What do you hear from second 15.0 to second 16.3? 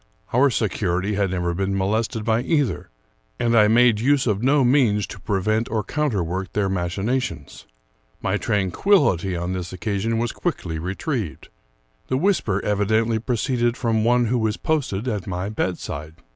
at my bedside.